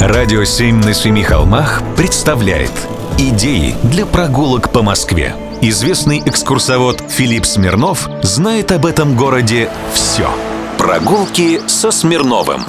[0.00, 2.70] Радио «Семь на семи холмах» представляет
[3.18, 5.34] Идеи для прогулок по Москве.
[5.60, 10.30] Известный экскурсовод Филипп Смирнов знает об этом городе все.
[10.78, 12.62] Прогулки со Смирновым.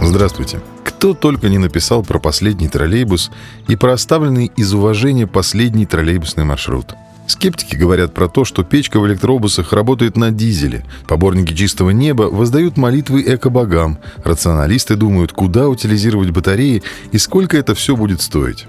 [0.00, 0.62] Здравствуйте.
[0.82, 3.30] Кто только не написал про последний троллейбус
[3.68, 6.94] и про оставленный из уважения последний троллейбусный маршрут.
[7.30, 10.84] Скептики говорят про то, что печка в электробусах работает на дизеле.
[11.06, 13.98] Поборники чистого неба воздают молитвы эко-богам.
[14.24, 16.82] Рационалисты думают, куда утилизировать батареи
[17.12, 18.66] и сколько это все будет стоить.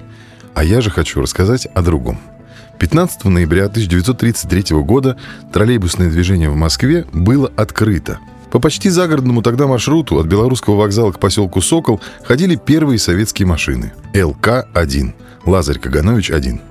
[0.54, 2.20] А я же хочу рассказать о другом.
[2.77, 5.18] 15 ноября 1933 года
[5.52, 8.20] троллейбусное движение в Москве было открыто.
[8.52, 13.91] По почти загородному тогда маршруту от Белорусского вокзала к поселку Сокол ходили первые советские машины.
[14.13, 15.13] ЛК-1.
[15.48, 16.70] Лазарь Каганович-1.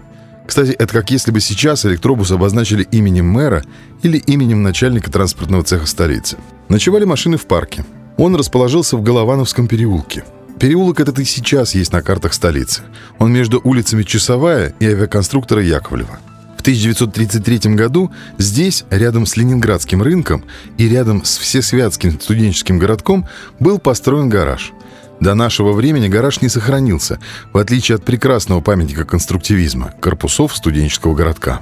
[0.50, 3.62] Кстати, это как если бы сейчас электробус обозначили именем мэра
[4.02, 6.38] или именем начальника транспортного цеха столицы.
[6.68, 7.84] Ночевали машины в парке.
[8.16, 10.24] Он расположился в Головановском переулке.
[10.58, 12.82] Переулок этот и сейчас есть на картах столицы.
[13.20, 16.19] Он между улицами Часовая и авиаконструктора Яковлева.
[16.58, 20.44] В 1933 году здесь, рядом с Ленинградским рынком
[20.78, 23.28] и рядом с Всесвятским студенческим городком,
[23.60, 24.72] был построен гараж–
[25.20, 27.20] до нашего времени гараж не сохранился,
[27.52, 31.60] в отличие от прекрасного памятника конструктивизма– корпусов студенческого городка.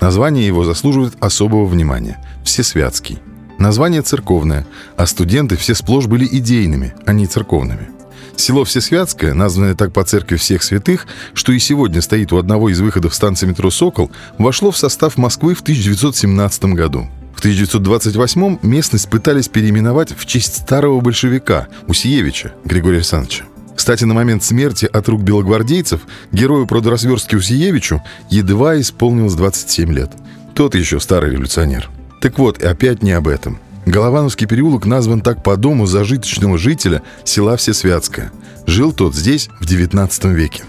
[0.00, 3.18] Название его заслуживает особого внимания– Всесвятский.
[3.58, 7.88] Название церковное, а студенты все сплошь были идейными, а не церковными.
[8.36, 12.80] Село Всесвятское, названное так по церкви всех святых, что и сегодня стоит у одного из
[12.80, 17.08] выходов станции метро «Сокол», вошло в состав Москвы в 1917 году.
[17.36, 23.44] В 1928-м местность пытались переименовать в честь старого большевика Усиевича Григория Александровича.
[23.76, 26.00] Кстати, на момент смерти от рук белогвардейцев
[26.32, 30.10] герою продразверстки Усиевичу едва исполнилось 27 лет.
[30.54, 31.90] Тот еще старый революционер.
[32.22, 33.58] Так вот, и опять не об этом.
[33.84, 38.32] Головановский переулок назван так по дому зажиточного жителя села Всесвятское.
[38.66, 40.64] Жил тот здесь в 19 веке.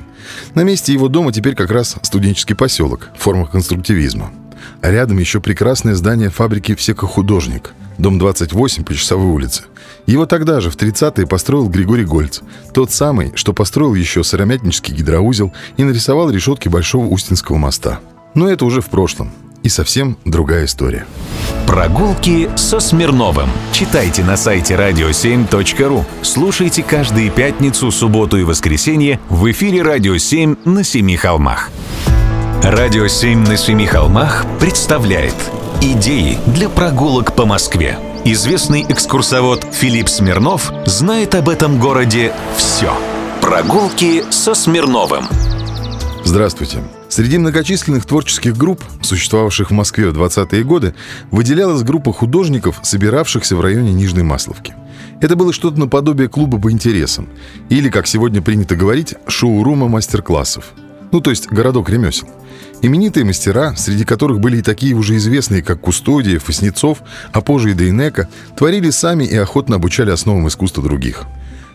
[0.53, 4.31] На месте его дома теперь как раз студенческий поселок в формах конструктивизма.
[4.81, 9.63] А рядом еще прекрасное здание фабрики «Всекохудожник», дом 28 по Часовой улице.
[10.05, 12.39] Его тогда же, в 30-е, построил Григорий Гольц.
[12.73, 17.99] Тот самый, что построил еще Сыромятнический гидроузел и нарисовал решетки Большого Устинского моста.
[18.33, 19.31] Но это уже в прошлом.
[19.63, 21.05] И совсем другая история.
[21.65, 23.49] Прогулки со Смирновым.
[23.73, 26.05] Читайте на сайте radio7.ru.
[26.21, 31.69] Слушайте каждые пятницу, субботу и воскресенье в эфире «Радио 7» на Семи холмах.
[32.63, 35.35] Радио «7 на семи холмах» представляет
[35.79, 37.99] Идеи для прогулок по Москве.
[38.25, 42.91] Известный экскурсовод Филипп Смирнов знает об этом городе все.
[43.41, 45.25] Прогулки со Смирновым.
[46.25, 46.79] Здравствуйте.
[47.09, 50.95] Среди многочисленных творческих групп, существовавших в Москве в 20-е годы,
[51.29, 54.73] выделялась группа художников, собиравшихся в районе Нижней Масловки.
[55.21, 57.29] Это было что-то наподобие клуба по интересам,
[57.69, 60.73] или, как сегодня принято говорить, шоурума мастер-классов.
[61.11, 62.27] Ну, то есть городок ремесел.
[62.81, 66.99] Именитые мастера, среди которых были и такие уже известные, как Кустодиев, Фаснецов,
[67.31, 71.23] а позже и Дейнека, творили сами и охотно обучали основам искусства других.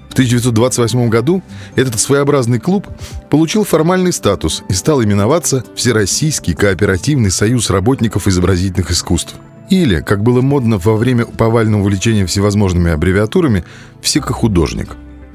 [0.08, 1.42] В 1928 году
[1.74, 2.86] этот своеобразный клуб
[3.30, 9.34] получил формальный статус и стал именоваться Всероссийский кооперативный союз работников изобразительных искусств.
[9.70, 13.64] Или, как было модно во время повального увлечения всевозможными аббревиатурами,
[14.02, 14.90] «всекохудожник».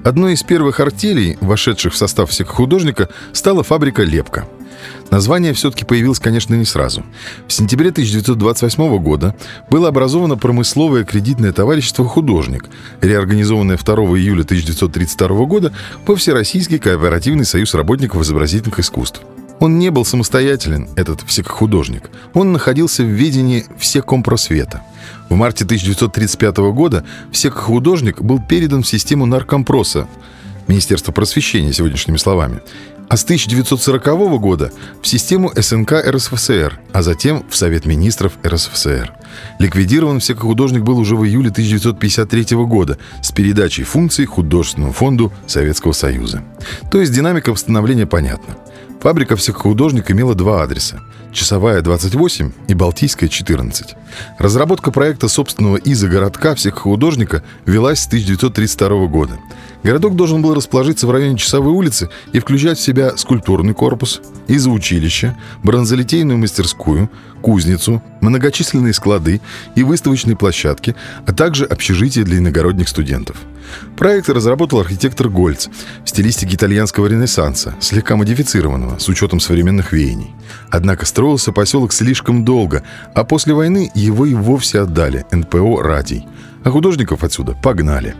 [0.08, 4.48] Одной из первых артелей, вошедших в состав всекохудожника, стала фабрика «Лепка».
[5.12, 7.04] Название все-таки появилось, конечно, не сразу.
[7.46, 9.36] В сентябре 1928 года
[9.70, 12.70] было образовано промысловое кредитное товарищество «Художник»,
[13.02, 15.74] реорганизованное 2 июля 1932 года
[16.06, 19.20] по Всероссийский кооперативный союз работников изобразительных искусств.
[19.60, 22.10] Он не был самостоятелен, этот всехудожник.
[22.34, 24.84] Он находился в ведении всекомпросвета.
[25.30, 30.08] В марте 1935 года всехудожник был передан в систему наркомпроса,
[30.68, 32.60] Министерства просвещения, сегодняшними словами,
[33.10, 39.14] а с 1940 года в систему СНК РСФСР, а затем в Совет министров РСФСР.
[39.60, 46.44] Ликвидирован всекохудожник был уже в июле 1953 года с передачей функций Художественному фонду Советского Союза.
[46.92, 48.58] То есть динамика восстановления понятна.
[49.02, 51.02] Фабрика всехудожник имела два адреса–
[51.38, 53.96] Часовая 28 и Балтийская 14.
[54.40, 59.34] Разработка проекта собственного изо городка всехудожника велась с 1932 года.
[59.84, 65.38] Городок должен был расположиться в районе Часовой улицы и включать в себя скульптурный корпус, изоучилище,
[65.62, 67.12] бронзолитейную мастерскую,
[67.44, 69.40] кузницу, многочисленные склады
[69.76, 70.96] и выставочные площадки,
[71.28, 73.38] а также общежитие для иногородних студентов.
[73.96, 75.68] Проект разработал архитектор Гольц
[76.04, 80.34] в стилистике итальянского ренессанса, слегка модифицированного, с учетом современных веяний.
[80.70, 82.84] Однако строился поселок слишком долго,
[83.14, 86.26] а после войны его и вовсе отдали НПО «Радий».
[86.64, 88.16] А художников отсюда погнали.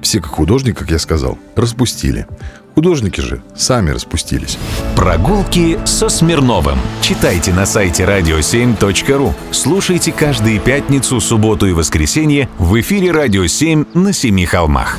[0.00, 2.26] Все как художник, как я сказал, распустили.
[2.74, 4.58] Художники же сами распустились.
[4.94, 6.78] Прогулки со Смирновым.
[7.02, 9.34] Читайте на сайте radio7.ru.
[9.50, 14.98] Слушайте каждые пятницу, субботу и воскресенье в эфире «Радио 7» на Семи холмах.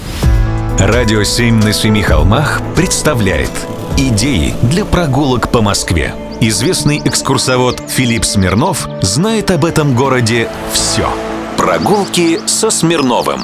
[0.80, 3.52] «Радио 7» на Семи холмах представляет
[3.98, 6.14] Идеи для прогулок по Москве.
[6.40, 11.10] Известный экскурсовод Филипп Смирнов знает об этом городе все.
[11.58, 13.42] Прогулки со Смирновым.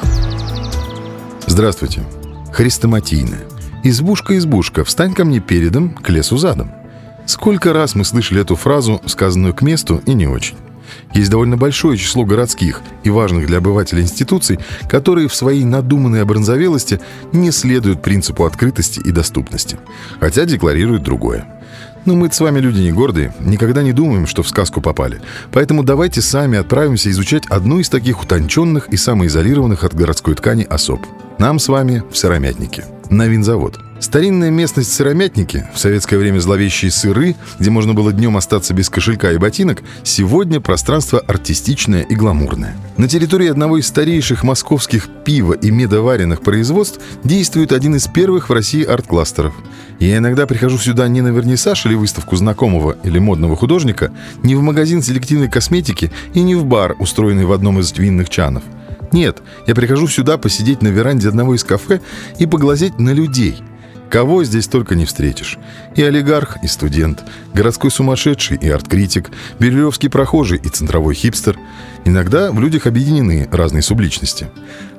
[1.48, 2.04] Здравствуйте.
[2.52, 3.46] Хрестоматийная.
[3.84, 6.72] «Избушка-избушка, встань ко мне передом, к лесу задом».
[7.26, 10.56] Сколько раз мы слышали эту фразу, сказанную к месту, и не очень.
[11.16, 17.00] Есть довольно большое число городских и важных для обывателя институций, которые в своей надуманной обронзовелости
[17.32, 19.80] не следуют принципу открытости и доступности,
[20.20, 21.48] хотя декларируют другое.
[22.06, 25.22] Но мы с вами люди не гордые, никогда не думаем, что в сказку попали.
[25.52, 31.06] Поэтому давайте сами отправимся изучать одну из таких утонченных и самоизолированных от городской ткани особ.
[31.40, 33.80] Нам с вами в Сыромятнике на винзавод.
[34.04, 39.32] Старинная местность Сыромятники, в советское время зловещие сыры, где можно было днем остаться без кошелька
[39.32, 42.76] и ботинок, сегодня пространство артистичное и гламурное.
[42.98, 48.54] На территории одного из старейших московских пива и медоваренных производств действует один из первых в
[48.54, 49.54] России арт-кластеров.
[50.00, 54.12] Я иногда прихожу сюда не на вернисаж или выставку знакомого или модного художника,
[54.44, 58.64] не в магазин селективной косметики и не в бар, устроенный в одном из винных чанов–
[59.14, 62.02] нет, я прихожу сюда посидеть на веранде одного из кафе
[62.40, 63.62] и поглазеть на людей.
[64.14, 65.58] Кого здесь только не встретишь.
[65.96, 67.24] И олигарх, и студент,
[67.56, 71.58] городской сумасшедший и арт-критик, бирюлевский прохожий и центровой хипстер.
[72.06, 74.48] Иногда в людях объединены разные субличности.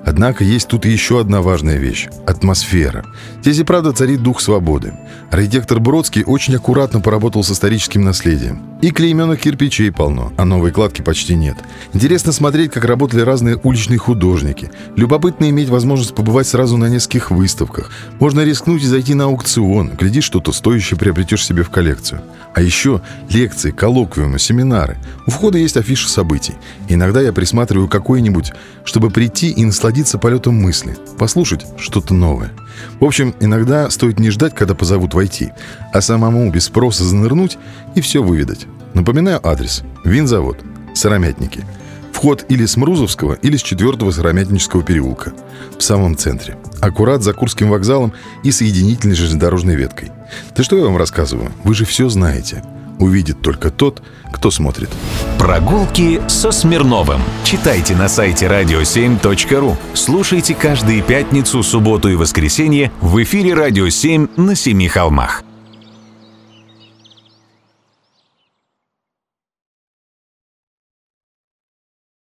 [0.06, 3.06] Однако есть тут еще одна важная вещь– атмосфера.
[3.40, 4.92] Здесь и правда царит дух свободы.
[5.30, 8.62] Архитектор Бродский очень аккуратно поработал с историческим наследием.
[8.82, 11.56] И клейменных кирпичей полно, а новой кладки почти нет.
[11.94, 14.70] Интересно смотреть, как работали разные уличные художники.
[14.94, 17.90] Любопытно иметь возможность побывать сразу на нескольких выставках.
[18.20, 19.92] Можно рискнуть и зайти на аукцион.
[19.98, 22.20] Глядишь, что-то стоящее приобретешь себе в коллекцию.
[22.54, 24.98] А еще лекции, коллоквиумы, семинары.
[25.26, 26.54] У входа есть афиша событий.
[26.94, 28.52] Иногда я присматриваю какой-нибудь,
[28.84, 32.52] чтобы прийти и насладиться полетом мысли, послушать что-то новое.
[33.00, 35.50] В общем, иногда стоит не ждать, когда позовут войти,
[35.92, 37.58] а самому без спроса занырнуть
[37.96, 38.68] и все выведать.
[38.94, 39.82] Напоминаю адрес.
[40.04, 40.62] Винзавод.
[40.94, 41.64] Сыромятники.
[42.12, 45.32] Вход или с Мрузовского, или с 4 Сыромятнического переулка.
[45.76, 46.56] В самом центре.
[46.80, 48.12] Аккурат за Курским вокзалом
[48.44, 50.12] и соединительной железнодорожной веткой.
[50.56, 51.50] Да что я вам рассказываю?
[51.64, 52.62] Вы же все знаете.
[52.98, 54.02] Увидит только тот,
[54.32, 54.90] кто смотрит.
[55.38, 57.20] Прогулки со Смирновым.
[57.44, 59.76] Читайте на сайте radio7.ru.
[59.94, 65.42] Слушайте каждые пятницу, субботу и воскресенье в эфире «Радио 7» на Семи холмах.